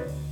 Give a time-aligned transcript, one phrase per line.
[0.00, 0.29] Bye.